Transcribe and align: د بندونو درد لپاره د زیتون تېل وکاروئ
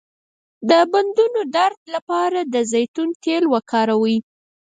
د 0.69 0.71
بندونو 0.91 1.39
درد 1.55 1.79
لپاره 1.95 2.39
د 2.43 2.55
زیتون 2.71 3.09
تېل 3.23 3.43
وکاروئ 3.53 4.17